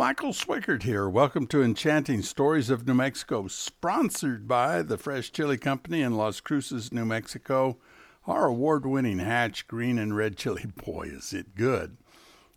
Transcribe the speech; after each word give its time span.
Michael 0.00 0.32
Swickard 0.32 0.84
here. 0.84 1.10
Welcome 1.10 1.46
to 1.48 1.62
Enchanting 1.62 2.22
Stories 2.22 2.70
of 2.70 2.86
New 2.86 2.94
Mexico, 2.94 3.48
sponsored 3.48 4.48
by 4.48 4.80
the 4.80 4.96
Fresh 4.96 5.30
Chile 5.30 5.58
Company 5.58 6.00
in 6.00 6.16
Las 6.16 6.40
Cruces, 6.40 6.90
New 6.90 7.04
Mexico. 7.04 7.76
Our 8.26 8.46
award 8.46 8.86
winning 8.86 9.18
Hatch 9.18 9.68
green 9.68 9.98
and 9.98 10.16
red 10.16 10.38
chili, 10.38 10.64
boy, 10.86 11.08
is 11.12 11.34
it 11.34 11.54
good. 11.54 11.98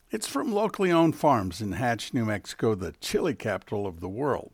It's 0.09 0.25
from 0.25 0.53
locally 0.53 0.89
owned 0.89 1.17
farms 1.17 1.59
in 1.59 1.73
Hatch, 1.73 2.13
New 2.13 2.23
Mexico, 2.23 2.75
the 2.75 2.93
chili 3.01 3.35
capital 3.35 3.85
of 3.85 3.99
the 3.99 4.07
world. 4.07 4.53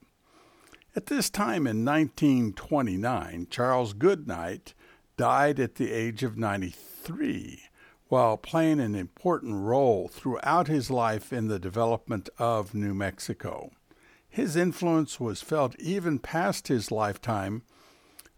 At 0.96 1.06
this 1.06 1.30
time 1.30 1.68
in 1.68 1.86
1929, 1.86 3.46
Charles 3.52 3.94
Goodnight 3.94 4.74
died 5.16 5.60
at 5.60 5.76
the 5.76 5.92
age 5.92 6.24
of 6.24 6.40
93 6.40 7.69
while 8.10 8.38
playing 8.38 8.80
an 8.80 8.96
important 8.96 9.56
role 9.56 10.08
throughout 10.08 10.68
his 10.68 10.90
life 10.90 11.32
in 11.32 11.48
the 11.48 11.60
development 11.60 12.28
of 12.40 12.74
New 12.74 12.94
Mexico. 12.94 13.72
His 14.28 14.56
influence 14.56 15.20
was 15.20 15.44
felt 15.44 15.80
even 15.80 16.18
past 16.20 16.68
his 16.68 16.92
lifetime 16.92 17.62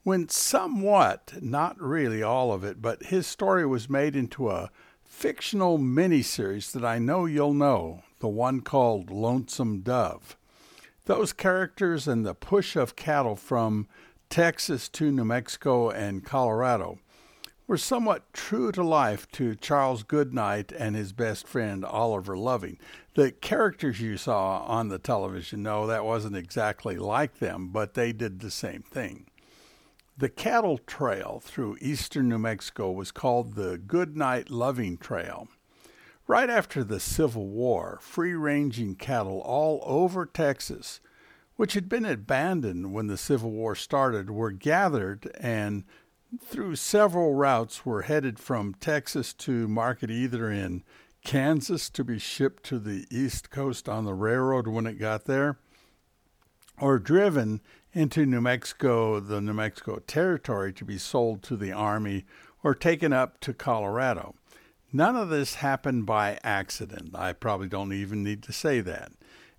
when 0.03 0.27
somewhat, 0.27 1.33
not 1.41 1.79
really 1.79 2.21
all 2.21 2.51
of 2.51 2.63
it, 2.63 2.81
but 2.81 3.03
his 3.03 3.25
story 3.27 3.65
was 3.65 3.89
made 3.89 4.15
into 4.15 4.49
a 4.49 4.71
fictional 5.05 5.77
miniseries 5.77 6.71
that 6.73 6.83
I 6.83 6.99
know 6.99 7.25
you'll 7.25 7.53
know, 7.53 8.03
the 8.19 8.27
one 8.27 8.61
called 8.61 9.09
Lonesome 9.09 9.81
Dove. 9.81 10.35
Those 11.05 11.31
characters 11.33 12.07
and 12.07 12.25
the 12.25 12.33
push 12.33 12.75
of 12.75 12.95
cattle 12.95 13.35
from 13.35 13.87
Texas 14.29 14.89
to 14.89 15.11
New 15.11 15.25
Mexico 15.25 15.89
and 15.89 16.25
Colorado 16.25 16.99
were 17.67 17.77
somewhat 17.77 18.33
true 18.33 18.71
to 18.71 18.83
life 18.83 19.31
to 19.31 19.55
Charles 19.55 20.03
Goodnight 20.03 20.71
and 20.71 20.95
his 20.95 21.13
best 21.13 21.47
friend 21.47 21.85
Oliver 21.85 22.37
Loving. 22.37 22.77
The 23.15 23.31
characters 23.31 24.01
you 24.01 24.17
saw 24.17 24.59
on 24.61 24.89
the 24.89 24.99
television, 24.99 25.63
no, 25.63 25.87
that 25.87 26.05
wasn't 26.05 26.35
exactly 26.35 26.97
like 26.97 27.39
them, 27.39 27.69
but 27.69 27.93
they 27.93 28.11
did 28.11 28.39
the 28.39 28.51
same 28.51 28.81
thing. 28.81 29.27
The 30.17 30.29
cattle 30.29 30.77
trail 30.77 31.41
through 31.43 31.77
eastern 31.81 32.29
New 32.29 32.37
Mexico 32.37 32.91
was 32.91 33.11
called 33.11 33.55
the 33.55 33.77
Goodnight 33.77 34.49
Loving 34.49 34.97
Trail. 34.97 35.47
Right 36.27 36.49
after 36.49 36.83
the 36.83 36.99
Civil 36.99 37.47
War, 37.47 37.97
free 38.01 38.33
ranging 38.33 38.95
cattle 38.95 39.41
all 39.41 39.81
over 39.85 40.25
Texas, 40.25 40.99
which 41.55 41.73
had 41.73 41.89
been 41.89 42.05
abandoned 42.05 42.93
when 42.93 43.07
the 43.07 43.17
Civil 43.17 43.51
War 43.51 43.75
started, 43.75 44.29
were 44.29 44.51
gathered 44.51 45.31
and 45.39 45.83
through 46.39 46.75
several 46.75 47.33
routes 47.33 47.85
were 47.85 48.03
headed 48.03 48.39
from 48.39 48.73
Texas 48.75 49.33
to 49.33 49.67
market 49.67 50.09
either 50.09 50.49
in 50.49 50.83
Kansas 51.23 51.89
to 51.89 52.03
be 52.03 52.17
shipped 52.17 52.63
to 52.63 52.79
the 52.79 53.05
East 53.11 53.49
Coast 53.49 53.89
on 53.89 54.05
the 54.05 54.13
railroad 54.13 54.67
when 54.67 54.87
it 54.87 54.99
got 54.99 55.25
there, 55.25 55.57
or 56.79 56.99
driven 56.99 57.61
into 57.93 58.25
New 58.25 58.41
Mexico, 58.41 59.19
the 59.19 59.41
New 59.41 59.53
Mexico 59.53 59.99
Territory, 60.07 60.71
to 60.73 60.85
be 60.85 60.97
sold 60.97 61.43
to 61.43 61.57
the 61.57 61.71
Army 61.71 62.25
or 62.63 62.73
taken 62.73 63.11
up 63.11 63.39
to 63.41 63.53
Colorado. 63.53 64.35
None 64.93 65.15
of 65.15 65.29
this 65.29 65.55
happened 65.55 66.05
by 66.05 66.39
accident. 66.43 67.13
I 67.13 67.33
probably 67.33 67.67
don't 67.67 67.93
even 67.93 68.23
need 68.23 68.41
to 68.43 68.53
say 68.53 68.81
that. 68.81 69.11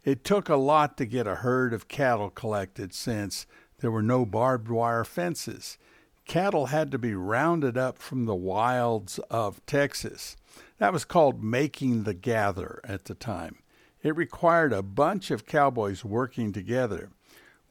It 0.05 0.25
took 0.25 0.49
a 0.49 0.57
lot 0.57 0.97
to 0.97 1.07
get 1.07 1.27
a 1.27 1.37
herd 1.37 1.73
of 1.73 1.89
cattle 1.89 2.31
collected 2.31 2.93
since 2.93 3.47
there 3.81 3.91
were 3.91 4.03
no 4.03 4.27
barbed 4.27 4.69
wire 4.69 5.05
fences 5.05 5.79
cattle 6.25 6.67
had 6.67 6.91
to 6.91 6.99
be 6.99 7.15
rounded 7.15 7.77
up 7.77 7.99
from 7.99 8.27
the 8.27 8.35
wilds 8.35 9.19
of 9.31 9.65
Texas. 9.67 10.37
That 10.79 10.93
was 10.93 11.05
called 11.05 11.43
making 11.43 12.05
the 12.05 12.15
gather 12.15 12.81
at 12.85 13.05
the 13.05 13.15
time. 13.15 13.59
It 14.03 14.17
required 14.17 14.73
a 14.73 14.83
bunch 14.83 15.31
of 15.31 15.47
cowboys 15.47 16.05
working 16.05 16.53
together. 16.53 17.11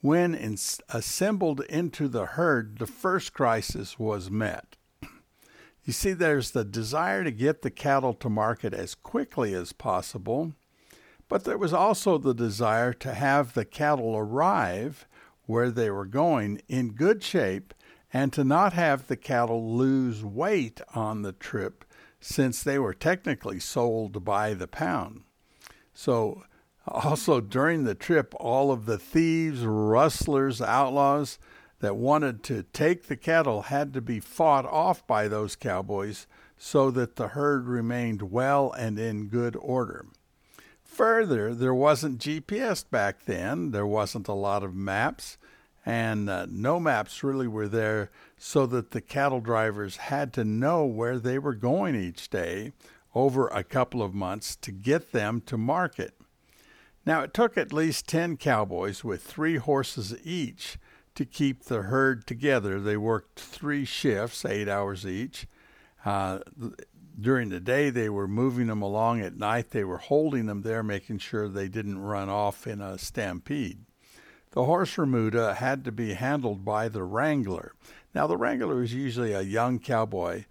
When 0.01 0.33
in, 0.33 0.57
assembled 0.89 1.61
into 1.65 2.07
the 2.07 2.25
herd, 2.25 2.79
the 2.79 2.87
first 2.87 3.33
crisis 3.33 3.99
was 3.99 4.31
met. 4.31 4.77
You 5.83 5.93
see, 5.93 6.13
there's 6.13 6.51
the 6.51 6.63
desire 6.63 7.23
to 7.23 7.31
get 7.31 7.63
the 7.63 7.71
cattle 7.71 8.13
to 8.13 8.29
market 8.29 8.71
as 8.71 8.93
quickly 8.93 9.55
as 9.55 9.73
possible, 9.73 10.53
but 11.27 11.43
there 11.43 11.57
was 11.57 11.73
also 11.73 12.19
the 12.19 12.35
desire 12.35 12.93
to 12.93 13.15
have 13.15 13.55
the 13.55 13.65
cattle 13.65 14.15
arrive 14.15 15.07
where 15.47 15.71
they 15.71 15.89
were 15.89 16.05
going 16.05 16.61
in 16.69 16.91
good 16.91 17.23
shape 17.23 17.73
and 18.13 18.33
to 18.33 18.43
not 18.43 18.73
have 18.73 19.07
the 19.07 19.15
cattle 19.15 19.75
lose 19.75 20.23
weight 20.23 20.81
on 20.93 21.21
the 21.21 21.31
trip 21.31 21.85
since 22.19 22.61
they 22.61 22.77
were 22.77 22.93
technically 22.93 23.59
sold 23.59 24.23
by 24.23 24.53
the 24.53 24.67
pound. 24.67 25.23
So, 25.93 26.43
also 26.87 27.41
during 27.41 27.83
the 27.83 27.95
trip, 27.95 28.33
all 28.39 28.71
of 28.71 28.85
the 28.85 28.97
thieves, 28.97 29.65
rustlers, 29.65 30.61
outlaws 30.61 31.39
that 31.79 31.95
wanted 31.95 32.43
to 32.43 32.63
take 32.73 33.07
the 33.07 33.17
cattle 33.17 33.63
had 33.63 33.93
to 33.93 34.01
be 34.01 34.19
fought 34.19 34.65
off 34.65 35.05
by 35.07 35.27
those 35.27 35.55
cowboys 35.55 36.27
so 36.57 36.91
that 36.91 37.15
the 37.15 37.29
herd 37.29 37.67
remained 37.67 38.21
well 38.21 38.71
and 38.73 38.99
in 38.99 39.27
good 39.27 39.55
order. 39.55 40.05
Further, 40.83 41.55
there 41.55 41.73
wasn't 41.73 42.19
GPS 42.19 42.87
back 42.87 43.25
then, 43.25 43.71
there 43.71 43.87
wasn't 43.87 44.27
a 44.27 44.33
lot 44.33 44.63
of 44.63 44.75
maps, 44.75 45.37
and 45.85 46.29
uh, 46.29 46.45
no 46.49 46.79
maps 46.79 47.23
really 47.23 47.47
were 47.47 47.67
there 47.67 48.11
so 48.37 48.65
that 48.67 48.91
the 48.91 49.01
cattle 49.01 49.41
drivers 49.41 49.97
had 49.97 50.33
to 50.33 50.43
know 50.43 50.85
where 50.85 51.17
they 51.17 51.39
were 51.39 51.55
going 51.55 51.95
each 51.95 52.29
day 52.29 52.71
over 53.15 53.47
a 53.47 53.63
couple 53.63 54.01
of 54.01 54.13
months 54.13 54.55
to 54.55 54.71
get 54.71 55.11
them 55.11 55.41
to 55.41 55.57
market. 55.57 56.13
Now, 57.05 57.21
it 57.21 57.33
took 57.33 57.57
at 57.57 57.73
least 57.73 58.07
10 58.07 58.37
cowboys 58.37 59.03
with 59.03 59.23
three 59.23 59.57
horses 59.57 60.15
each 60.23 60.77
to 61.15 61.25
keep 61.25 61.63
the 61.63 61.83
herd 61.83 62.27
together. 62.27 62.79
They 62.79 62.95
worked 62.95 63.39
three 63.39 63.85
shifts, 63.85 64.45
eight 64.45 64.69
hours 64.69 65.05
each. 65.05 65.47
Uh, 66.05 66.39
during 67.19 67.49
the 67.49 67.59
day, 67.59 67.89
they 67.89 68.09
were 68.09 68.27
moving 68.27 68.67
them 68.67 68.81
along. 68.81 69.21
At 69.21 69.35
night, 69.35 69.71
they 69.71 69.83
were 69.83 69.97
holding 69.97 70.45
them 70.45 70.61
there, 70.61 70.83
making 70.83 71.17
sure 71.17 71.47
they 71.47 71.67
didn't 71.67 71.99
run 71.99 72.29
off 72.29 72.67
in 72.67 72.81
a 72.81 72.97
stampede. 72.97 73.79
The 74.51 74.65
horse 74.65 74.97
remuda 74.97 75.55
had 75.55 75.85
to 75.85 75.93
be 75.93 76.13
handled 76.13 76.65
by 76.65 76.89
the 76.89 77.03
wrangler. 77.03 77.73
Now, 78.13 78.27
the 78.27 78.35
wrangler 78.35 78.75
was 78.75 78.93
usually 78.93 79.31
a 79.31 79.41
young 79.41 79.79
cowboy 79.79 80.43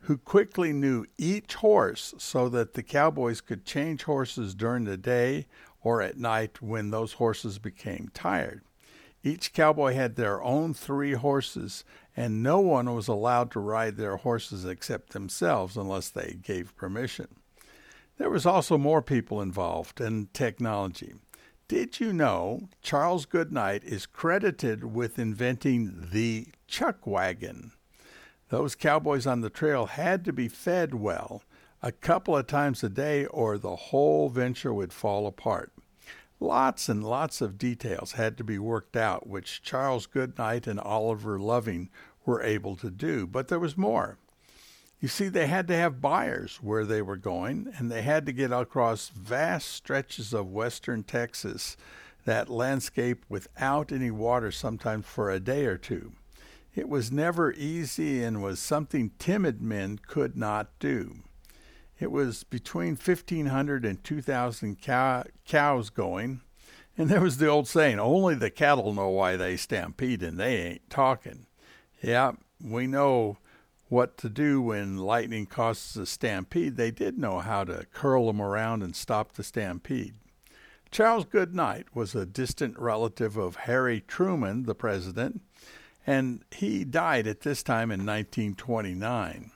who 0.00 0.16
quickly 0.16 0.72
knew 0.72 1.04
each 1.18 1.56
horse 1.56 2.14
so 2.16 2.48
that 2.48 2.72
the 2.72 2.82
cowboys 2.82 3.42
could 3.42 3.66
change 3.66 4.04
horses 4.04 4.54
during 4.54 4.84
the 4.84 4.96
day 4.96 5.46
or 5.82 6.00
at 6.00 6.16
night 6.16 6.62
when 6.62 6.90
those 6.90 7.14
horses 7.14 7.58
became 7.58 8.10
tired. 8.14 8.62
Each 9.22 9.52
cowboy 9.52 9.92
had 9.92 10.16
their 10.16 10.42
own 10.42 10.72
three 10.72 11.12
horses, 11.12 11.84
and 12.16 12.42
no 12.42 12.58
one 12.58 12.92
was 12.94 13.06
allowed 13.06 13.50
to 13.52 13.60
ride 13.60 13.96
their 13.96 14.16
horses 14.16 14.64
except 14.64 15.12
themselves 15.12 15.76
unless 15.76 16.08
they 16.08 16.38
gave 16.42 16.74
permission. 16.74 17.28
There 18.16 18.30
was 18.30 18.46
also 18.46 18.78
more 18.78 19.02
people 19.02 19.40
involved 19.40 20.00
and 20.00 20.32
technology. 20.34 21.14
Did 21.72 22.00
you 22.00 22.12
know 22.12 22.68
Charles 22.82 23.24
Goodnight 23.24 23.82
is 23.82 24.04
credited 24.04 24.84
with 24.84 25.18
inventing 25.18 26.08
the 26.12 26.48
chuck 26.68 27.06
wagon? 27.06 27.72
Those 28.50 28.74
cowboys 28.74 29.26
on 29.26 29.40
the 29.40 29.48
trail 29.48 29.86
had 29.86 30.22
to 30.26 30.34
be 30.34 30.48
fed 30.48 30.94
well 30.94 31.42
a 31.80 31.90
couple 31.90 32.36
of 32.36 32.46
times 32.46 32.84
a 32.84 32.90
day 32.90 33.24
or 33.24 33.56
the 33.56 33.74
whole 33.74 34.28
venture 34.28 34.74
would 34.74 34.92
fall 34.92 35.26
apart. 35.26 35.72
Lots 36.38 36.90
and 36.90 37.02
lots 37.02 37.40
of 37.40 37.56
details 37.56 38.12
had 38.12 38.36
to 38.36 38.44
be 38.44 38.58
worked 38.58 38.94
out, 38.94 39.26
which 39.26 39.62
Charles 39.62 40.04
Goodnight 40.04 40.66
and 40.66 40.78
Oliver 40.78 41.38
Loving 41.38 41.88
were 42.26 42.42
able 42.42 42.76
to 42.76 42.90
do, 42.90 43.26
but 43.26 43.48
there 43.48 43.58
was 43.58 43.78
more. 43.78 44.18
You 45.02 45.08
see, 45.08 45.28
they 45.28 45.48
had 45.48 45.66
to 45.66 45.74
have 45.74 46.00
buyers 46.00 46.60
where 46.62 46.84
they 46.84 47.02
were 47.02 47.16
going, 47.16 47.74
and 47.76 47.90
they 47.90 48.02
had 48.02 48.24
to 48.26 48.32
get 48.32 48.52
across 48.52 49.08
vast 49.08 49.66
stretches 49.66 50.32
of 50.32 50.52
western 50.52 51.02
Texas, 51.02 51.76
that 52.24 52.48
landscape 52.48 53.24
without 53.28 53.90
any 53.90 54.12
water, 54.12 54.52
sometimes 54.52 55.04
for 55.04 55.28
a 55.28 55.40
day 55.40 55.64
or 55.64 55.76
two. 55.76 56.12
It 56.76 56.88
was 56.88 57.10
never 57.10 57.52
easy 57.54 58.22
and 58.22 58.44
was 58.44 58.60
something 58.60 59.10
timid 59.18 59.60
men 59.60 59.98
could 60.06 60.36
not 60.36 60.68
do. 60.78 61.16
It 61.98 62.12
was 62.12 62.44
between 62.44 62.94
1,500 62.94 63.84
and 63.84 64.04
2,000 64.04 64.80
cow- 64.80 65.24
cows 65.44 65.90
going, 65.90 66.42
and 66.96 67.10
there 67.10 67.20
was 67.20 67.38
the 67.38 67.48
old 67.48 67.66
saying 67.66 67.98
only 67.98 68.36
the 68.36 68.50
cattle 68.50 68.94
know 68.94 69.08
why 69.08 69.34
they 69.34 69.56
stampede 69.56 70.22
and 70.22 70.38
they 70.38 70.58
ain't 70.58 70.88
talking. 70.88 71.46
Yeah, 72.00 72.34
we 72.62 72.86
know 72.86 73.38
what 73.92 74.16
to 74.16 74.30
do 74.30 74.62
when 74.62 74.96
lightning 74.96 75.44
causes 75.44 75.98
a 75.98 76.06
stampede, 76.06 76.76
they 76.76 76.90
did 76.90 77.18
know 77.18 77.40
how 77.40 77.62
to 77.62 77.84
curl 77.92 78.26
them 78.26 78.40
around 78.40 78.82
and 78.82 78.96
stop 78.96 79.34
the 79.34 79.44
stampede. 79.44 80.14
Charles 80.90 81.26
Goodnight 81.26 81.94
was 81.94 82.14
a 82.14 82.24
distant 82.24 82.78
relative 82.78 83.36
of 83.36 83.56
Harry 83.56 84.00
Truman, 84.00 84.62
the 84.62 84.74
president, 84.74 85.42
and 86.06 86.42
he 86.50 86.84
died 86.84 87.26
at 87.26 87.42
this 87.42 87.62
time 87.62 87.90
in 87.90 88.00
1929. 88.06 89.50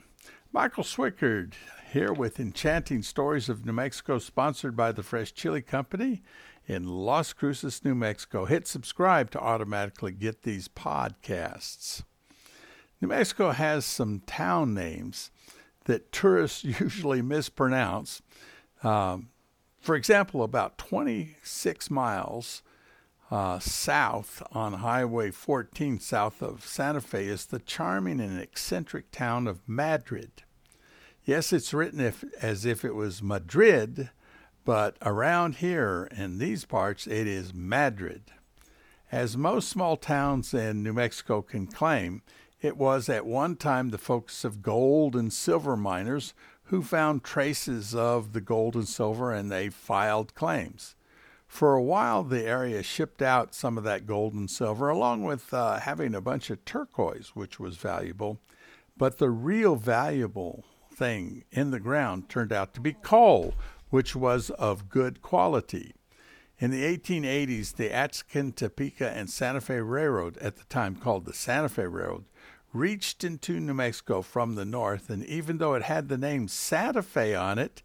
Michael 0.52 0.84
Swickard 0.84 1.54
here 1.90 2.12
with 2.12 2.38
Enchanting 2.38 3.02
Stories 3.02 3.48
of 3.48 3.64
New 3.64 3.72
Mexico, 3.72 4.18
sponsored 4.18 4.76
by 4.76 4.92
the 4.92 5.02
Fresh 5.02 5.32
Chile 5.32 5.62
Company 5.62 6.22
in 6.66 6.86
Las 6.86 7.32
Cruces, 7.32 7.82
New 7.86 7.94
Mexico. 7.94 8.44
Hit 8.44 8.66
subscribe 8.68 9.30
to 9.30 9.40
automatically 9.40 10.12
get 10.12 10.42
these 10.42 10.68
podcasts. 10.68 12.02
New 13.00 13.08
Mexico 13.08 13.50
has 13.50 13.84
some 13.84 14.20
town 14.26 14.74
names 14.74 15.30
that 15.84 16.12
tourists 16.12 16.64
usually 16.80 17.22
mispronounce. 17.22 18.22
Um, 18.82 19.28
for 19.80 19.94
example, 19.94 20.42
about 20.42 20.78
26 20.78 21.90
miles 21.90 22.62
uh, 23.30 23.58
south 23.58 24.42
on 24.52 24.74
Highway 24.74 25.30
14, 25.30 26.00
south 26.00 26.42
of 26.42 26.64
Santa 26.64 27.00
Fe, 27.00 27.26
is 27.26 27.46
the 27.46 27.58
charming 27.58 28.20
and 28.20 28.40
eccentric 28.40 29.10
town 29.10 29.46
of 29.46 29.60
Madrid. 29.66 30.42
Yes, 31.24 31.52
it's 31.52 31.74
written 31.74 32.00
if, 32.00 32.24
as 32.40 32.64
if 32.64 32.84
it 32.84 32.94
was 32.94 33.22
Madrid, 33.22 34.10
but 34.64 34.96
around 35.02 35.56
here 35.56 36.08
in 36.16 36.38
these 36.38 36.64
parts, 36.64 37.06
it 37.06 37.26
is 37.26 37.52
Madrid. 37.52 38.22
As 39.10 39.36
most 39.36 39.68
small 39.68 39.96
towns 39.96 40.52
in 40.52 40.82
New 40.82 40.92
Mexico 40.92 41.42
can 41.42 41.66
claim, 41.66 42.22
it 42.60 42.76
was 42.76 43.08
at 43.08 43.26
one 43.26 43.56
time 43.56 43.90
the 43.90 43.98
focus 43.98 44.44
of 44.44 44.62
gold 44.62 45.14
and 45.14 45.32
silver 45.32 45.76
miners 45.76 46.34
who 46.64 46.82
found 46.82 47.22
traces 47.22 47.94
of 47.94 48.32
the 48.32 48.40
gold 48.40 48.74
and 48.74 48.88
silver 48.88 49.32
and 49.32 49.50
they 49.50 49.68
filed 49.68 50.34
claims. 50.34 50.96
For 51.46 51.74
a 51.74 51.82
while, 51.82 52.24
the 52.24 52.44
area 52.44 52.82
shipped 52.82 53.22
out 53.22 53.54
some 53.54 53.78
of 53.78 53.84
that 53.84 54.06
gold 54.06 54.34
and 54.34 54.50
silver, 54.50 54.88
along 54.88 55.22
with 55.22 55.54
uh, 55.54 55.78
having 55.78 56.14
a 56.14 56.20
bunch 56.20 56.50
of 56.50 56.64
turquoise, 56.64 57.30
which 57.34 57.60
was 57.60 57.76
valuable. 57.76 58.40
But 58.96 59.18
the 59.18 59.30
real 59.30 59.76
valuable 59.76 60.64
thing 60.92 61.44
in 61.52 61.70
the 61.70 61.80
ground 61.80 62.28
turned 62.28 62.52
out 62.52 62.74
to 62.74 62.80
be 62.80 62.94
coal, 62.94 63.54
which 63.90 64.16
was 64.16 64.50
of 64.50 64.88
good 64.88 65.22
quality. 65.22 65.94
In 66.58 66.70
the 66.70 66.84
1880s, 66.84 67.76
the 67.76 67.92
Atchison, 67.92 68.52
Topeka, 68.52 69.10
and 69.10 69.28
Santa 69.28 69.60
Fe 69.60 69.80
Railroad, 69.80 70.38
at 70.38 70.56
the 70.56 70.64
time 70.64 70.96
called 70.96 71.26
the 71.26 71.34
Santa 71.34 71.68
Fe 71.68 71.84
Railroad, 71.84 72.24
reached 72.72 73.24
into 73.24 73.60
New 73.60 73.74
Mexico 73.74 74.22
from 74.22 74.54
the 74.54 74.64
north, 74.64 75.10
and 75.10 75.24
even 75.24 75.58
though 75.58 75.74
it 75.74 75.82
had 75.82 76.08
the 76.08 76.18
name 76.18 76.48
Santa 76.48 77.02
Fe 77.02 77.34
on 77.34 77.58
it, 77.58 77.82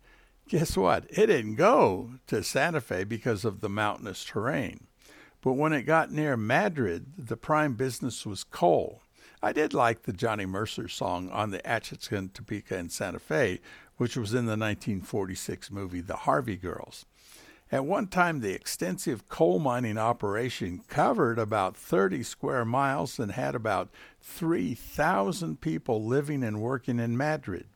guess 0.48 0.76
what? 0.76 1.06
It 1.10 1.28
didn't 1.28 1.56
go 1.56 2.12
to 2.28 2.44
Santa 2.44 2.82
Fe 2.82 3.04
because 3.04 3.46
of 3.46 3.62
the 3.62 3.70
mountainous 3.70 4.24
terrain. 4.24 4.88
But 5.42 5.54
when 5.54 5.74
it 5.74 5.84
got 5.84 6.12
near 6.12 6.38
Madrid, 6.38 7.14
the 7.18 7.38
prime 7.38 7.74
business 7.76 8.26
was 8.26 8.44
coal. 8.44 9.02
I 9.42 9.54
did 9.54 9.74
like 9.74 10.04
the 10.04 10.14
Johnny 10.14 10.46
Mercer 10.46 10.88
song 10.88 11.30
on 11.32 11.50
the 11.50 11.66
Atchison, 11.68 12.30
Topeka, 12.30 12.78
and 12.78 12.92
Santa 12.92 13.20
Fe, 13.20 13.60
which 13.98 14.16
was 14.16 14.34
in 14.34 14.46
the 14.46 14.52
1946 14.52 15.72
movie 15.72 16.02
The 16.02 16.18
Harvey 16.18 16.58
Girls. 16.58 17.06
At 17.72 17.86
one 17.86 18.08
time, 18.08 18.42
the 18.42 18.54
extensive 18.54 19.30
coal 19.30 19.58
mining 19.58 19.98
operation 19.98 20.82
covered 20.90 21.40
about 21.40 21.78
30 21.78 22.22
square 22.22 22.66
miles 22.66 23.18
and 23.18 23.32
had 23.32 23.56
about 23.56 23.90
3,000 24.20 25.62
people 25.62 26.04
living 26.04 26.44
and 26.44 26.62
working 26.62 27.00
in 27.00 27.16
Madrid. 27.16 27.68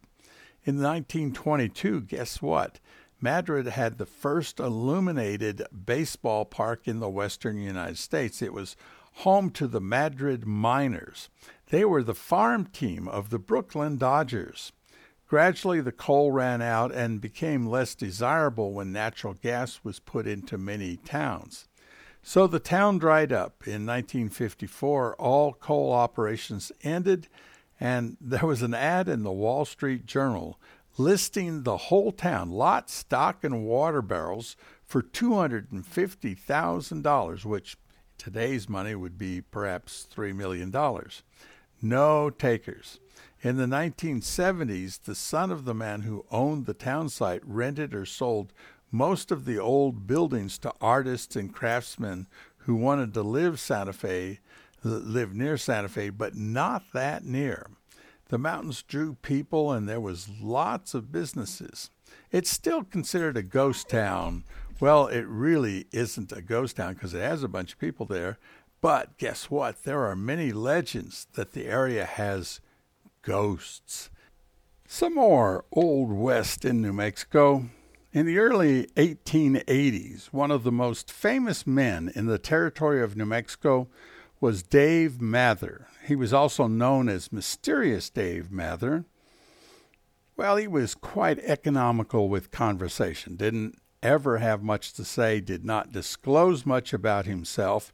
In 0.65 0.81
1922, 0.81 2.01
guess 2.01 2.41
what? 2.41 2.81
Madrid 3.21 3.67
had 3.67 3.97
the 3.97 4.05
first 4.05 4.59
illuminated 4.59 5.63
baseball 5.85 6.43
park 6.43 6.89
in 6.89 6.99
the 6.99 7.09
western 7.09 7.57
United 7.57 7.97
States. 7.97 8.41
It 8.41 8.51
was 8.51 8.75
home 9.19 9.49
to 9.51 9.65
the 9.65 9.79
Madrid 9.79 10.45
Miners. 10.45 11.29
They 11.69 11.85
were 11.85 12.03
the 12.03 12.13
farm 12.13 12.65
team 12.65 13.07
of 13.07 13.29
the 13.29 13.39
Brooklyn 13.39 13.97
Dodgers. 13.97 14.73
Gradually, 15.27 15.81
the 15.81 15.91
coal 15.91 16.31
ran 16.31 16.61
out 16.61 16.93
and 16.93 17.19
became 17.19 17.65
less 17.65 17.95
desirable 17.95 18.73
when 18.73 18.91
natural 18.91 19.33
gas 19.33 19.79
was 19.83 19.99
put 19.99 20.27
into 20.27 20.57
many 20.57 20.97
towns. 20.97 21.67
So 22.21 22.47
the 22.47 22.59
town 22.59 22.99
dried 22.99 23.31
up. 23.31 23.67
In 23.67 23.85
1954, 23.85 25.15
all 25.15 25.53
coal 25.53 25.91
operations 25.91 26.71
ended, 26.83 27.27
and 27.79 28.17
there 28.21 28.45
was 28.45 28.61
an 28.61 28.73
ad 28.73 29.09
in 29.09 29.23
the 29.23 29.31
Wall 29.31 29.65
Street 29.65 30.05
Journal 30.05 30.59
listing 30.97 31.63
the 31.63 31.77
whole 31.77 32.11
town, 32.11 32.51
lot, 32.51 32.89
stock, 32.89 33.43
and 33.43 33.65
water 33.65 34.01
barrels, 34.01 34.55
for 34.85 35.01
$250,000, 35.01 37.45
which 37.45 37.77
today's 38.17 38.69
money 38.69 38.95
would 38.95 39.17
be 39.17 39.41
perhaps 39.41 40.07
$3 40.15 40.33
million. 40.35 40.71
No 41.81 42.29
takers. 42.29 42.99
In 43.45 43.57
the 43.57 43.67
1970s, 43.67 45.03
the 45.03 45.13
son 45.13 45.51
of 45.51 45.65
the 45.65 45.75
man 45.75 46.01
who 46.01 46.25
owned 46.31 46.65
the 46.65 46.73
town 46.73 47.09
site 47.09 47.43
rented 47.45 47.93
or 47.93 48.03
sold 48.03 48.51
most 48.91 49.29
of 49.29 49.45
the 49.45 49.59
old 49.59 50.07
buildings 50.07 50.57
to 50.57 50.73
artists 50.81 51.35
and 51.35 51.53
craftsmen 51.53 52.25
who 52.57 52.73
wanted 52.73 53.13
to 53.13 53.21
live 53.21 53.59
Santa 53.59 53.93
Fe, 53.93 54.39
live 54.81 55.35
near 55.35 55.57
Santa 55.57 55.89
Fe, 55.89 56.09
but 56.09 56.33
not 56.33 56.85
that 56.93 57.23
near. 57.23 57.67
The 58.29 58.39
mountains 58.39 58.81
drew 58.81 59.13
people 59.21 59.71
and 59.71 59.87
there 59.87 60.01
was 60.01 60.27
lots 60.41 60.95
of 60.95 61.11
businesses. 61.11 61.91
It's 62.31 62.49
still 62.49 62.83
considered 62.83 63.37
a 63.37 63.43
ghost 63.43 63.89
town. 63.89 64.43
Well, 64.79 65.05
it 65.05 65.27
really 65.27 65.85
isn't 65.91 66.31
a 66.31 66.41
ghost 66.41 66.77
town 66.77 66.95
because 66.95 67.13
it 67.13 67.21
has 67.21 67.43
a 67.43 67.47
bunch 67.47 67.73
of 67.73 67.79
people 67.79 68.07
there, 68.07 68.39
but 68.81 69.19
guess 69.19 69.51
what? 69.51 69.83
There 69.83 70.03
are 70.03 70.15
many 70.15 70.51
legends 70.51 71.27
that 71.33 71.51
the 71.51 71.67
area 71.67 72.05
has 72.05 72.59
ghosts. 73.25 74.09
Some 74.87 75.15
more 75.15 75.65
Old 75.73 76.11
West 76.11 76.63
in 76.63 76.81
New 76.81 76.93
Mexico. 76.93 77.65
In 78.13 78.25
the 78.25 78.37
early 78.37 78.85
1880s, 78.95 80.27
one 80.27 80.51
of 80.51 80.63
the 80.63 80.71
most 80.71 81.11
famous 81.11 81.67
men 81.67 82.09
in 82.15 82.27
the 82.27 82.37
territory 82.37 83.03
of 83.03 83.17
New 83.17 83.25
Mexico 83.25 83.89
was 84.39 84.63
Dave 84.63 85.19
Mather. 85.19 85.87
He 86.05 86.15
was 86.15 86.31
also 86.31 86.67
known 86.67 87.09
as 87.09 87.33
Mysterious 87.33 88.09
Dave 88.09 88.51
Mather. 88.51 89.05
Well, 90.37 90.55
he 90.57 90.67
was 90.67 90.95
quite 90.95 91.39
economical 91.39 92.29
with 92.29 92.51
conversation, 92.51 93.35
didn't 93.35 93.79
ever 94.03 94.37
have 94.37 94.61
much 94.61 94.93
to 94.93 95.03
say, 95.03 95.41
did 95.41 95.65
not 95.65 95.91
disclose 95.91 96.65
much 96.65 96.93
about 96.93 97.25
himself, 97.25 97.91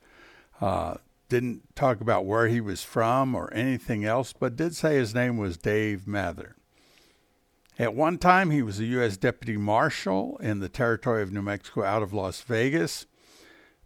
uh, 0.59 0.95
didn't 1.31 1.75
talk 1.77 2.01
about 2.01 2.25
where 2.25 2.49
he 2.49 2.59
was 2.59 2.83
from 2.83 3.33
or 3.33 3.51
anything 3.53 4.03
else, 4.03 4.33
but 4.33 4.57
did 4.57 4.75
say 4.75 4.97
his 4.97 5.15
name 5.15 5.37
was 5.37 5.55
Dave 5.55 6.05
Mather. 6.05 6.57
At 7.79 7.95
one 7.95 8.17
time, 8.17 8.51
he 8.51 8.61
was 8.61 8.81
a 8.81 8.85
U.S. 8.85 9.15
Deputy 9.15 9.55
Marshal 9.55 10.37
in 10.41 10.59
the 10.59 10.67
territory 10.67 11.23
of 11.23 11.31
New 11.31 11.41
Mexico 11.41 11.85
out 11.85 12.03
of 12.03 12.11
Las 12.11 12.41
Vegas, 12.41 13.05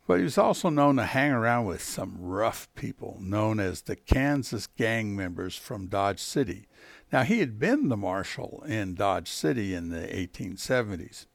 but 0.07 0.17
he 0.17 0.23
was 0.23 0.39
also 0.39 0.69
known 0.69 0.95
to 0.95 1.05
hang 1.05 1.31
around 1.31 1.65
with 1.65 1.83
some 1.83 2.17
rough 2.19 2.67
people 2.73 3.19
known 3.21 3.59
as 3.59 3.83
the 3.83 3.95
Kansas 3.95 4.65
gang 4.65 5.15
members 5.15 5.55
from 5.55 5.85
Dodge 5.85 6.19
City. 6.19 6.67
Now, 7.13 7.21
he 7.21 7.41
had 7.41 7.59
been 7.59 7.89
the 7.89 7.97
marshal 7.97 8.63
in 8.67 8.95
Dodge 8.95 9.29
City 9.29 9.75
in 9.75 9.89
the 9.89 10.07
1870s. 10.07 11.27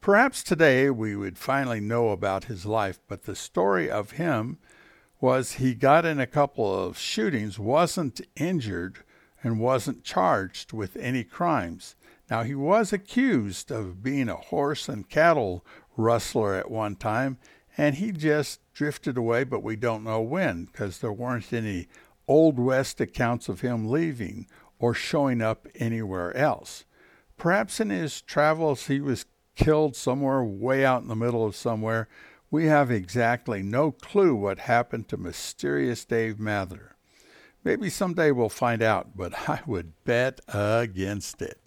Perhaps 0.00 0.42
today 0.42 0.88
we 0.88 1.14
would 1.14 1.36
finally 1.36 1.78
know 1.78 2.08
about 2.08 2.44
his 2.44 2.64
life, 2.64 3.00
but 3.06 3.24
the 3.24 3.36
story 3.36 3.90
of 3.90 4.12
him 4.12 4.58
was 5.22 5.52
he 5.52 5.72
got 5.72 6.04
in 6.04 6.18
a 6.18 6.26
couple 6.26 6.84
of 6.84 6.98
shootings, 6.98 7.56
wasn't 7.56 8.20
injured, 8.34 8.98
and 9.40 9.60
wasn't 9.60 10.02
charged 10.02 10.72
with 10.72 10.96
any 10.96 11.22
crimes. 11.22 11.94
Now, 12.28 12.42
he 12.42 12.56
was 12.56 12.92
accused 12.92 13.70
of 13.70 14.02
being 14.02 14.28
a 14.28 14.34
horse 14.34 14.88
and 14.88 15.08
cattle 15.08 15.64
rustler 15.96 16.54
at 16.54 16.72
one 16.72 16.96
time, 16.96 17.38
and 17.78 17.94
he 17.94 18.10
just 18.10 18.58
drifted 18.74 19.16
away, 19.16 19.44
but 19.44 19.62
we 19.62 19.76
don't 19.76 20.02
know 20.02 20.20
when 20.20 20.64
because 20.64 20.98
there 20.98 21.12
weren't 21.12 21.52
any 21.52 21.86
Old 22.26 22.58
West 22.58 23.00
accounts 23.00 23.48
of 23.48 23.60
him 23.60 23.88
leaving 23.88 24.48
or 24.80 24.92
showing 24.92 25.40
up 25.40 25.68
anywhere 25.76 26.36
else. 26.36 26.84
Perhaps 27.36 27.78
in 27.78 27.90
his 27.90 28.22
travels 28.22 28.88
he 28.88 29.00
was 29.00 29.26
killed 29.54 29.94
somewhere 29.94 30.42
way 30.42 30.84
out 30.84 31.02
in 31.02 31.08
the 31.08 31.14
middle 31.14 31.46
of 31.46 31.54
somewhere 31.54 32.08
we 32.52 32.66
have 32.66 32.90
exactly 32.90 33.62
no 33.62 33.90
clue 33.90 34.34
what 34.34 34.58
happened 34.58 35.08
to 35.08 35.16
mysterious 35.16 36.04
Dave 36.04 36.38
Mather. 36.38 36.94
Maybe 37.64 37.88
someday 37.88 38.30
we'll 38.30 38.50
find 38.50 38.82
out, 38.82 39.16
but 39.16 39.32
I 39.48 39.62
would 39.66 39.94
bet 40.04 40.40
against 40.46 41.40
it. 41.40 41.58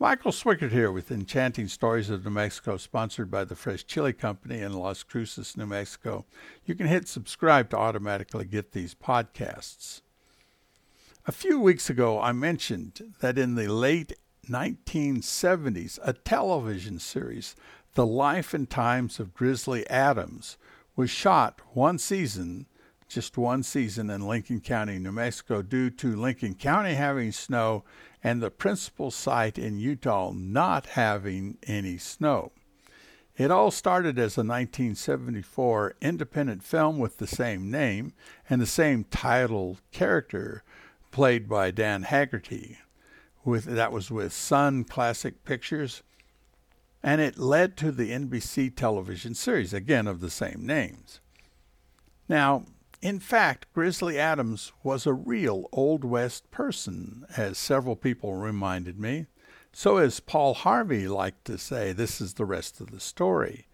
Michael 0.00 0.32
Swickard 0.32 0.70
here 0.70 0.90
with 0.90 1.10
Enchanting 1.12 1.68
Stories 1.68 2.08
of 2.08 2.24
New 2.24 2.30
Mexico, 2.30 2.78
sponsored 2.78 3.30
by 3.30 3.44
the 3.44 3.54
Fresh 3.54 3.84
Chile 3.84 4.14
Company 4.14 4.60
in 4.60 4.72
Las 4.72 5.02
Cruces, 5.02 5.58
New 5.58 5.66
Mexico. 5.66 6.24
You 6.64 6.74
can 6.74 6.86
hit 6.86 7.06
subscribe 7.06 7.68
to 7.70 7.76
automatically 7.76 8.46
get 8.46 8.72
these 8.72 8.94
podcasts. 8.94 10.00
A 11.26 11.32
few 11.32 11.60
weeks 11.60 11.90
ago, 11.90 12.18
I 12.18 12.32
mentioned 12.32 13.14
that 13.20 13.36
in 13.36 13.56
the 13.56 13.68
late 13.68 14.14
1970s, 14.48 15.98
a 16.02 16.14
television 16.14 16.98
series 16.98 17.54
the 17.94 18.06
Life 18.06 18.52
and 18.52 18.68
Times 18.68 19.20
of 19.20 19.34
Grizzly 19.34 19.88
Adams 19.88 20.58
was 20.96 21.10
shot 21.10 21.60
one 21.74 21.98
season, 21.98 22.66
just 23.08 23.38
one 23.38 23.62
season 23.62 24.10
in 24.10 24.26
Lincoln 24.26 24.60
County, 24.60 24.98
New 24.98 25.12
Mexico, 25.12 25.62
due 25.62 25.90
to 25.90 26.16
Lincoln 26.16 26.54
County 26.54 26.94
having 26.94 27.30
snow 27.30 27.84
and 28.22 28.42
the 28.42 28.50
principal 28.50 29.12
site 29.12 29.58
in 29.58 29.78
Utah 29.78 30.32
not 30.34 30.86
having 30.86 31.56
any 31.66 31.96
snow. 31.96 32.50
It 33.36 33.52
all 33.52 33.70
started 33.70 34.18
as 34.18 34.36
a 34.36 34.42
1974 34.42 35.94
independent 36.00 36.64
film 36.64 36.98
with 36.98 37.18
the 37.18 37.26
same 37.26 37.70
name 37.70 38.12
and 38.50 38.60
the 38.60 38.66
same 38.66 39.04
title 39.04 39.78
character, 39.92 40.64
played 41.12 41.48
by 41.48 41.70
Dan 41.70 42.02
Haggerty. 42.02 42.78
With 43.44 43.64
that 43.66 43.92
was 43.92 44.10
with 44.10 44.32
Sunn 44.32 44.84
Classic 44.84 45.44
Pictures, 45.44 46.02
and 47.04 47.20
it 47.20 47.38
led 47.38 47.76
to 47.76 47.92
the 47.92 48.12
NBC 48.12 48.74
television 48.74 49.34
series, 49.34 49.74
again 49.74 50.06
of 50.06 50.20
the 50.20 50.30
same 50.30 50.64
names. 50.64 51.20
Now, 52.30 52.64
in 53.02 53.20
fact, 53.20 53.66
Grizzly 53.74 54.18
Adams 54.18 54.72
was 54.82 55.06
a 55.06 55.12
real 55.12 55.68
Old 55.70 56.02
West 56.02 56.50
person, 56.50 57.26
as 57.36 57.58
several 57.58 57.94
people 57.94 58.32
reminded 58.36 58.98
me. 58.98 59.26
So, 59.70 59.98
as 59.98 60.18
Paul 60.18 60.54
Harvey 60.54 61.06
liked 61.06 61.44
to 61.44 61.58
say, 61.58 61.92
this 61.92 62.22
is 62.22 62.34
the 62.34 62.46
rest 62.46 62.80
of 62.80 62.90
the 62.90 63.00
story. 63.00 63.66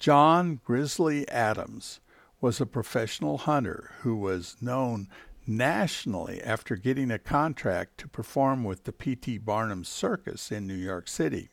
John 0.00 0.60
Grizzly 0.64 1.28
Adams 1.28 2.00
was 2.40 2.60
a 2.60 2.66
professional 2.66 3.38
hunter 3.38 3.92
who 4.00 4.16
was 4.16 4.56
known 4.60 5.06
nationally 5.46 6.42
after 6.42 6.74
getting 6.74 7.12
a 7.12 7.18
contract 7.20 7.98
to 7.98 8.08
perform 8.08 8.64
with 8.64 8.82
the 8.82 8.92
P.T. 8.92 9.38
Barnum 9.38 9.84
Circus 9.84 10.50
in 10.50 10.66
New 10.66 10.74
York 10.74 11.06
City. 11.06 11.50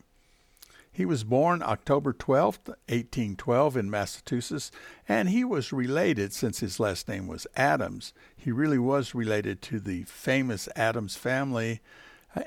He 0.92 1.04
was 1.04 1.22
born 1.22 1.62
October 1.62 2.12
12, 2.12 2.58
1812, 2.66 3.76
in 3.76 3.90
Massachusetts, 3.90 4.72
and 5.08 5.28
he 5.28 5.44
was 5.44 5.72
related, 5.72 6.32
since 6.32 6.58
his 6.58 6.80
last 6.80 7.08
name 7.08 7.28
was 7.28 7.46
Adams, 7.56 8.12
he 8.36 8.50
really 8.50 8.78
was 8.78 9.14
related 9.14 9.62
to 9.62 9.78
the 9.78 10.02
famous 10.02 10.68
Adams 10.74 11.14
family, 11.16 11.80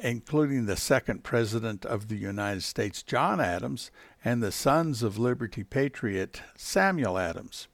including 0.02 0.66
the 0.66 0.76
second 0.76 1.24
president 1.24 1.86
of 1.86 2.10
the 2.10 2.18
United 2.18 2.64
States, 2.64 3.02
John 3.02 3.40
Adams, 3.40 3.92
and 4.26 4.44
the 4.44 4.52
Sons 4.52 5.04
of 5.04 5.18
Liberty 5.18 5.64
patriot, 5.64 6.42
Samuel 6.58 7.18
Adams. 7.18 7.68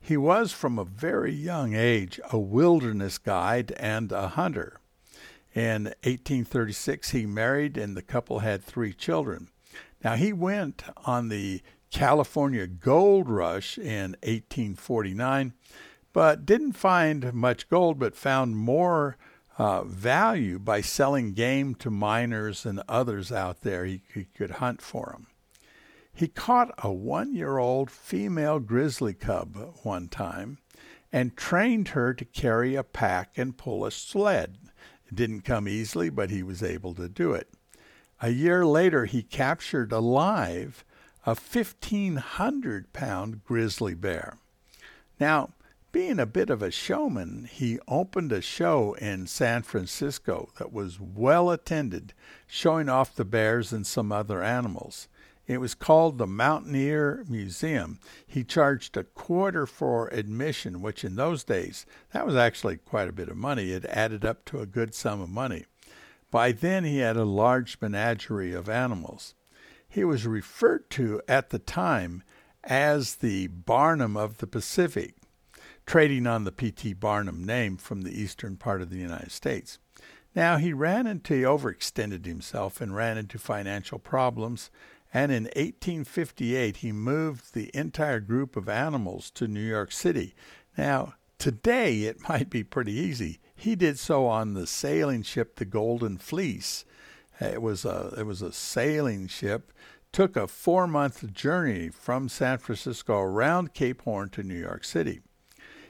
He 0.00 0.16
was, 0.16 0.52
from 0.52 0.78
a 0.78 0.84
very 0.84 1.32
young 1.32 1.74
age, 1.74 2.20
a 2.30 2.38
wilderness 2.38 3.18
guide 3.18 3.72
and 3.72 4.12
a 4.12 4.28
hunter. 4.28 4.78
In 5.54 5.84
1836, 6.04 7.10
he 7.10 7.26
married, 7.26 7.76
and 7.76 7.96
the 7.96 8.02
couple 8.02 8.38
had 8.40 8.62
three 8.62 8.92
children. 8.92 9.48
Now, 10.02 10.14
he 10.14 10.32
went 10.32 10.82
on 11.04 11.28
the 11.28 11.62
California 11.90 12.66
gold 12.66 13.28
rush 13.28 13.78
in 13.78 14.12
1849, 14.22 15.54
but 16.12 16.46
didn't 16.46 16.72
find 16.72 17.32
much 17.32 17.68
gold, 17.68 17.98
but 17.98 18.14
found 18.14 18.56
more 18.56 19.16
uh, 19.58 19.82
value 19.82 20.58
by 20.58 20.80
selling 20.80 21.32
game 21.32 21.74
to 21.74 21.90
miners 21.90 22.64
and 22.64 22.82
others 22.88 23.32
out 23.32 23.62
there. 23.62 23.84
He, 23.84 24.02
he 24.14 24.24
could 24.24 24.52
hunt 24.52 24.80
for 24.80 25.10
them. 25.12 25.26
He 26.12 26.28
caught 26.28 26.74
a 26.78 26.92
one 26.92 27.34
year 27.34 27.58
old 27.58 27.90
female 27.90 28.58
grizzly 28.60 29.14
cub 29.14 29.76
one 29.82 30.08
time 30.08 30.58
and 31.12 31.36
trained 31.36 31.88
her 31.88 32.12
to 32.12 32.24
carry 32.24 32.74
a 32.74 32.82
pack 32.82 33.38
and 33.38 33.56
pull 33.56 33.84
a 33.84 33.90
sled. 33.90 34.58
It 35.06 35.14
didn't 35.14 35.42
come 35.42 35.68
easily, 35.68 36.10
but 36.10 36.30
he 36.30 36.42
was 36.42 36.62
able 36.62 36.94
to 36.94 37.08
do 37.08 37.32
it. 37.32 37.48
A 38.20 38.30
year 38.30 38.66
later, 38.66 39.04
he 39.04 39.22
captured 39.22 39.92
alive 39.92 40.84
a 41.24 41.36
1,500 41.36 42.92
pound 42.92 43.44
grizzly 43.44 43.94
bear. 43.94 44.38
Now, 45.20 45.50
being 45.92 46.18
a 46.18 46.26
bit 46.26 46.50
of 46.50 46.62
a 46.62 46.70
showman, 46.70 47.48
he 47.50 47.78
opened 47.86 48.32
a 48.32 48.40
show 48.40 48.94
in 48.94 49.26
San 49.26 49.62
Francisco 49.62 50.50
that 50.58 50.72
was 50.72 51.00
well 51.00 51.50
attended, 51.50 52.12
showing 52.46 52.88
off 52.88 53.14
the 53.14 53.24
bears 53.24 53.72
and 53.72 53.86
some 53.86 54.10
other 54.10 54.42
animals. 54.42 55.08
It 55.46 55.60
was 55.60 55.74
called 55.74 56.18
the 56.18 56.26
Mountaineer 56.26 57.24
Museum. 57.28 58.00
He 58.26 58.44
charged 58.44 58.96
a 58.96 59.04
quarter 59.04 59.64
for 59.64 60.08
admission, 60.08 60.82
which 60.82 61.04
in 61.04 61.16
those 61.16 61.42
days, 61.42 61.86
that 62.12 62.26
was 62.26 62.36
actually 62.36 62.76
quite 62.76 63.08
a 63.08 63.12
bit 63.12 63.28
of 63.28 63.36
money. 63.36 63.72
It 63.72 63.86
added 63.86 64.24
up 64.26 64.44
to 64.46 64.60
a 64.60 64.66
good 64.66 64.94
sum 64.94 65.20
of 65.20 65.30
money. 65.30 65.64
By 66.30 66.52
then, 66.52 66.84
he 66.84 66.98
had 66.98 67.16
a 67.16 67.24
large 67.24 67.78
menagerie 67.80 68.52
of 68.52 68.68
animals. 68.68 69.34
He 69.88 70.04
was 70.04 70.26
referred 70.26 70.90
to 70.90 71.22
at 71.26 71.50
the 71.50 71.58
time 71.58 72.22
as 72.64 73.16
the 73.16 73.46
Barnum 73.46 74.16
of 74.16 74.38
the 74.38 74.46
Pacific, 74.46 75.14
trading 75.86 76.26
on 76.26 76.44
the 76.44 76.52
P.T. 76.52 76.92
Barnum 76.94 77.44
name 77.44 77.78
from 77.78 78.02
the 78.02 78.20
eastern 78.20 78.56
part 78.56 78.82
of 78.82 78.90
the 78.90 78.98
United 78.98 79.32
States. 79.32 79.78
Now, 80.34 80.58
he 80.58 80.72
ran 80.74 81.06
into, 81.06 81.34
he 81.34 81.42
overextended 81.42 82.26
himself 82.26 82.80
and 82.80 82.94
ran 82.94 83.16
into 83.16 83.38
financial 83.38 83.98
problems, 83.98 84.70
and 85.12 85.32
in 85.32 85.44
1858 85.44 86.76
he 86.78 86.92
moved 86.92 87.54
the 87.54 87.70
entire 87.72 88.20
group 88.20 88.54
of 88.56 88.68
animals 88.68 89.30
to 89.32 89.48
New 89.48 89.66
York 89.66 89.90
City. 89.90 90.34
Now, 90.76 91.14
today 91.38 92.02
it 92.02 92.18
might 92.28 92.50
be 92.50 92.62
pretty 92.62 92.92
easy. 92.92 93.40
He 93.60 93.74
did 93.74 93.98
so 93.98 94.26
on 94.26 94.54
the 94.54 94.68
sailing 94.68 95.24
ship, 95.24 95.56
the 95.56 95.64
Golden 95.64 96.16
Fleece. 96.16 96.84
It 97.40 97.60
was 97.60 97.84
a 97.84 98.14
it 98.16 98.22
was 98.22 98.40
a 98.40 98.52
sailing 98.52 99.26
ship. 99.26 99.72
Took 100.12 100.36
a 100.36 100.46
four 100.46 100.86
month 100.86 101.32
journey 101.32 101.88
from 101.88 102.28
San 102.28 102.58
Francisco 102.58 103.18
around 103.18 103.74
Cape 103.74 104.02
Horn 104.02 104.28
to 104.30 104.44
New 104.44 104.58
York 104.58 104.84
City. 104.84 105.22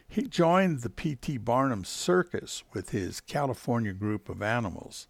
He 0.08 0.22
joined 0.22 0.80
the 0.80 0.88
P.T. 0.88 1.36
Barnum 1.36 1.84
Circus 1.84 2.64
with 2.72 2.90
his 2.90 3.20
California 3.20 3.92
group 3.92 4.30
of 4.30 4.40
animals. 4.40 5.06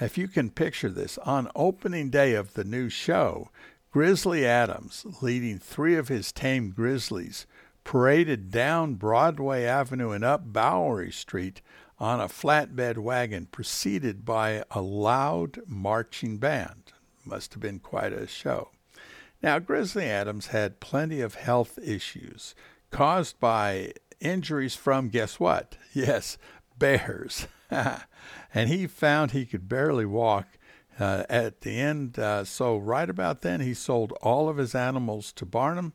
If 0.00 0.16
you 0.16 0.28
can 0.28 0.50
picture 0.50 0.90
this, 0.90 1.18
on 1.18 1.50
opening 1.56 2.10
day 2.10 2.34
of 2.34 2.54
the 2.54 2.62
new 2.62 2.88
show, 2.88 3.50
Grizzly 3.90 4.46
Adams, 4.46 5.04
leading 5.20 5.58
three 5.58 5.96
of 5.96 6.06
his 6.06 6.30
tame 6.30 6.70
grizzlies, 6.70 7.44
paraded 7.82 8.52
down 8.52 8.94
Broadway 8.94 9.64
Avenue 9.64 10.10
and 10.10 10.22
up 10.22 10.52
Bowery 10.52 11.10
Street 11.10 11.60
on 12.00 12.20
a 12.20 12.28
flatbed 12.28 12.98
wagon, 12.98 13.46
preceded 13.46 14.24
by 14.24 14.62
a 14.70 14.80
loud 14.80 15.60
marching 15.66 16.38
band. 16.38 16.92
Must 17.24 17.52
have 17.54 17.62
been 17.62 17.80
quite 17.80 18.12
a 18.12 18.26
show. 18.26 18.70
Now, 19.42 19.58
Grizzly 19.58 20.06
Adams 20.06 20.48
had 20.48 20.80
plenty 20.80 21.20
of 21.20 21.34
health 21.34 21.78
issues 21.82 22.54
caused 22.90 23.38
by 23.38 23.92
injuries 24.20 24.74
from, 24.74 25.08
guess 25.08 25.38
what? 25.38 25.76
Yes, 25.92 26.38
bears. 26.78 27.48
and 27.70 28.68
he 28.68 28.86
found 28.86 29.30
he 29.30 29.44
could 29.46 29.68
barely 29.68 30.06
walk 30.06 30.46
uh, 31.00 31.24
at 31.28 31.62
the 31.62 31.80
end. 31.80 32.18
Uh, 32.18 32.44
so, 32.44 32.76
right 32.76 33.08
about 33.08 33.40
then, 33.40 33.60
he 33.60 33.74
sold 33.74 34.12
all 34.22 34.48
of 34.48 34.58
his 34.58 34.74
animals 34.74 35.32
to 35.32 35.46
Barnum 35.46 35.94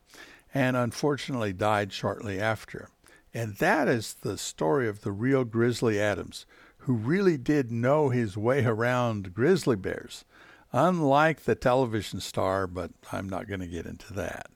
and 0.52 0.76
unfortunately 0.76 1.52
died 1.52 1.92
shortly 1.92 2.40
after. 2.40 2.88
And 3.34 3.56
that 3.56 3.88
is 3.88 4.14
the 4.14 4.38
story 4.38 4.88
of 4.88 5.00
the 5.00 5.10
real 5.10 5.44
Grizzly 5.44 6.00
Adams, 6.00 6.46
who 6.78 6.94
really 6.94 7.36
did 7.36 7.72
know 7.72 8.10
his 8.10 8.36
way 8.36 8.64
around 8.64 9.34
grizzly 9.34 9.74
bears, 9.74 10.24
unlike 10.72 11.40
the 11.40 11.56
television 11.56 12.20
star, 12.20 12.68
but 12.68 12.92
I'm 13.10 13.28
not 13.28 13.48
going 13.48 13.60
to 13.60 13.66
get 13.66 13.86
into 13.86 14.14
that. 14.14 14.46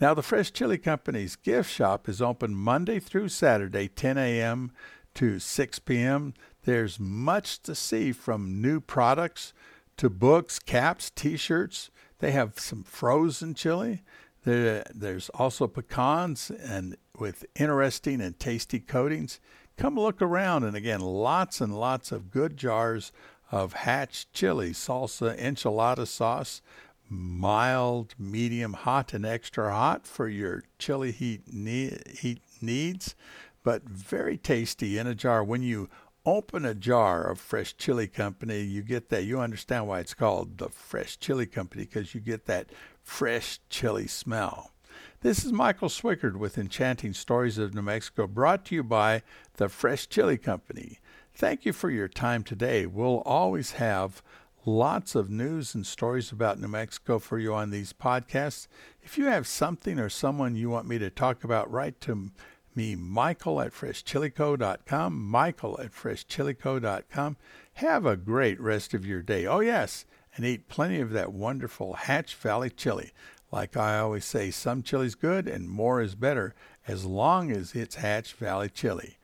Now, 0.00 0.12
the 0.12 0.22
Fresh 0.22 0.52
Chile 0.52 0.76
Company's 0.76 1.36
gift 1.36 1.70
shop 1.70 2.08
is 2.08 2.20
open 2.20 2.54
Monday 2.54 2.98
through 2.98 3.28
Saturday, 3.28 3.88
10 3.88 4.18
a.m. 4.18 4.72
to 5.14 5.38
6 5.38 5.78
p.m. 5.78 6.34
There's 6.64 7.00
much 7.00 7.62
to 7.62 7.74
see 7.74 8.12
from 8.12 8.60
new 8.60 8.80
products 8.80 9.54
to 9.96 10.10
books, 10.10 10.58
caps, 10.58 11.10
t 11.10 11.36
shirts. 11.36 11.90
They 12.18 12.32
have 12.32 12.58
some 12.58 12.82
frozen 12.82 13.54
chili. 13.54 14.02
There, 14.44 14.84
there's 14.94 15.30
also 15.30 15.66
pecans 15.66 16.50
and 16.50 16.96
with 17.18 17.44
interesting 17.58 18.20
and 18.20 18.38
tasty 18.38 18.78
coatings. 18.78 19.40
Come 19.76 19.96
look 19.96 20.22
around, 20.22 20.64
and 20.64 20.76
again, 20.76 21.00
lots 21.00 21.60
and 21.60 21.78
lots 21.78 22.12
of 22.12 22.30
good 22.30 22.56
jars 22.56 23.10
of 23.50 23.72
Hatch 23.72 24.30
chili, 24.32 24.70
salsa, 24.70 25.38
enchilada 25.38 26.06
sauce, 26.06 26.60
mild, 27.08 28.14
medium, 28.18 28.74
hot, 28.74 29.14
and 29.14 29.24
extra 29.24 29.72
hot 29.72 30.06
for 30.06 30.28
your 30.28 30.62
chili 30.78 31.10
heat, 31.10 31.42
heat 31.48 32.40
needs, 32.60 33.14
but 33.62 33.82
very 33.84 34.36
tasty 34.36 34.98
in 34.98 35.06
a 35.06 35.14
jar. 35.14 35.42
When 35.42 35.62
you 35.62 35.88
open 36.26 36.64
a 36.64 36.74
jar 36.74 37.30
of 37.30 37.38
Fresh 37.38 37.76
Chile 37.76 38.06
Company, 38.06 38.60
you 38.62 38.82
get 38.82 39.08
that. 39.10 39.24
You 39.24 39.40
understand 39.40 39.86
why 39.88 40.00
it's 40.00 40.14
called 40.14 40.58
the 40.58 40.68
Fresh 40.68 41.18
Chile 41.18 41.46
Company 41.46 41.84
because 41.84 42.14
you 42.14 42.20
get 42.20 42.46
that 42.46 42.70
fresh 43.04 43.60
chili 43.68 44.08
smell. 44.08 44.72
This 45.20 45.44
is 45.44 45.52
Michael 45.52 45.88
Swickard 45.88 46.36
with 46.36 46.58
Enchanting 46.58 47.12
Stories 47.12 47.58
of 47.58 47.74
New 47.74 47.82
Mexico, 47.82 48.26
brought 48.26 48.64
to 48.66 48.74
you 48.74 48.82
by 48.82 49.22
the 49.54 49.68
Fresh 49.68 50.08
Chile 50.08 50.36
Company. 50.36 50.98
Thank 51.34 51.64
you 51.64 51.72
for 51.72 51.90
your 51.90 52.08
time 52.08 52.42
today. 52.42 52.86
We'll 52.86 53.20
always 53.20 53.72
have 53.72 54.22
lots 54.66 55.14
of 55.14 55.30
news 55.30 55.74
and 55.74 55.86
stories 55.86 56.32
about 56.32 56.58
New 56.58 56.68
Mexico 56.68 57.18
for 57.18 57.38
you 57.38 57.54
on 57.54 57.70
these 57.70 57.92
podcasts. 57.92 58.66
If 59.02 59.16
you 59.18 59.26
have 59.26 59.46
something 59.46 59.98
or 59.98 60.08
someone 60.08 60.56
you 60.56 60.70
want 60.70 60.88
me 60.88 60.98
to 60.98 61.10
talk 61.10 61.44
about, 61.44 61.70
write 61.70 62.00
to 62.02 62.30
me, 62.74 62.96
Michael 62.96 63.60
at 63.60 63.72
freshchilico.com, 63.72 65.28
Michael 65.28 65.80
at 65.80 65.92
freshchilico.com. 65.92 67.36
Have 67.74 68.06
a 68.06 68.16
great 68.16 68.60
rest 68.60 68.94
of 68.94 69.06
your 69.06 69.22
day. 69.22 69.46
Oh, 69.46 69.60
yes, 69.60 70.06
and 70.34 70.44
eat 70.44 70.68
plenty 70.68 71.00
of 71.00 71.10
that 71.10 71.32
wonderful 71.32 71.94
Hatch 71.94 72.34
Valley 72.34 72.70
chili. 72.70 73.12
Like 73.52 73.76
I 73.76 73.98
always 73.98 74.24
say, 74.24 74.50
some 74.50 74.82
chili's 74.82 75.14
good 75.14 75.46
and 75.46 75.68
more 75.68 76.00
is 76.00 76.14
better 76.14 76.54
as 76.88 77.04
long 77.04 77.50
as 77.50 77.74
it's 77.74 77.96
Hatch 77.96 78.32
Valley 78.34 78.68
chili. 78.68 79.18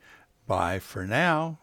Bye 0.47 0.79
for 0.79 1.05
now. 1.05 1.59